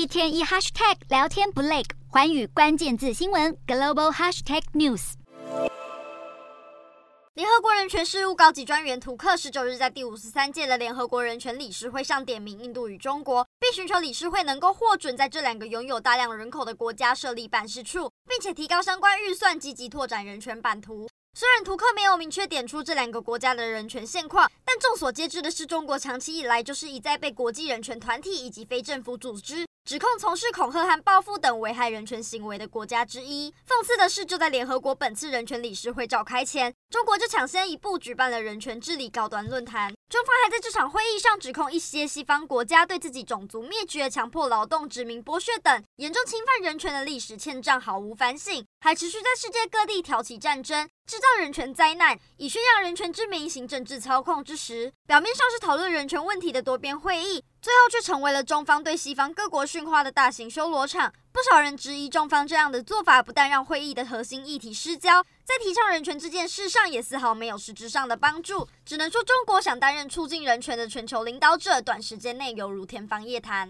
[0.00, 5.12] 一天一 hashtag 聊天不累，环宇关键字新闻 global hashtag news。
[7.34, 21.10] 联合国人权事务高级专员图克十九日在第五十三届的联合国人权理事会上点名印度与中国，并寻求理事会能够获准在这两个拥有大量人口的国家设立办事处，并且提高相关预算，积极拓展人权版图。
[21.34, 33.52] 虽然图克没有明确点出这两个国家的人权现况，但众所皆知的是，中国长期以来就是一再被国际人权团体以及非政府组织指控从事恐吓和报复等危害人权行为的国家之一。
[33.66, 39.92] 讽刺的是，就在联合国本次人权理事会召开前，中国就抢先一步举办了人权治理高端论坛。
[40.08, 61.12] 中方还在这场会议上指控一些西方国家对自己种族灭绝、强迫劳动、殖民剥削等严重侵犯人权的历史欠账，毫无反省，还持续在世界各地挑起战争、制造人权灾难，以宣扬人权之名行政治操控之时，表面上是讨论人权问题的多边会议，最后却成为了中方对西方各国训话的大型修罗场。
[61.32, 68.68] 不少人质疑中方这样的做法，不但让会议的核心议题失焦，在提倡人权这件事上也丝毫没有实质上的帮助。
[68.86, 73.68] 只能说，中国想担任促进人权的全球领导者，短时间内犹如天方夜谭。